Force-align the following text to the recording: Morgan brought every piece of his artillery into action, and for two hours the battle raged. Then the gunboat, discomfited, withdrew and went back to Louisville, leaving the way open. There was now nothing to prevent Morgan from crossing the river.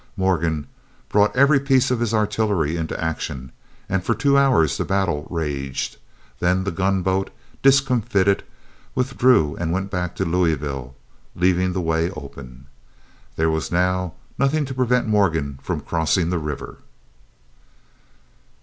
Morgan 0.17 0.65
brought 1.09 1.35
every 1.35 1.59
piece 1.59 1.91
of 1.91 1.99
his 1.99 2.11
artillery 2.11 2.75
into 2.75 2.99
action, 2.99 3.51
and 3.87 4.03
for 4.03 4.15
two 4.15 4.35
hours 4.35 4.75
the 4.77 4.83
battle 4.83 5.27
raged. 5.29 5.97
Then 6.39 6.63
the 6.63 6.71
gunboat, 6.71 7.29
discomfited, 7.61 8.41
withdrew 8.95 9.55
and 9.59 9.71
went 9.71 9.91
back 9.91 10.15
to 10.15 10.25
Louisville, 10.25 10.95
leaving 11.35 11.73
the 11.73 11.81
way 11.81 12.09
open. 12.09 12.65
There 13.35 13.51
was 13.51 13.71
now 13.71 14.15
nothing 14.39 14.65
to 14.65 14.73
prevent 14.73 15.05
Morgan 15.07 15.59
from 15.61 15.81
crossing 15.81 16.31
the 16.31 16.39
river. 16.39 16.79